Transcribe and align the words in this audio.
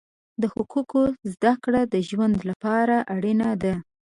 د 0.41 0.43
حقوقو 0.53 1.03
زده 1.31 1.53
کړه 1.63 1.81
د 1.93 1.95
ژوند 2.09 2.35
لپاره 2.49 2.95
اړینه 3.15 3.49
ده. 3.63 3.75